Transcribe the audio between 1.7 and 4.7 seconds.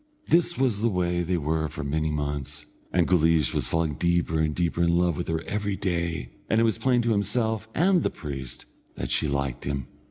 many months, and Guleesh was falling deeper and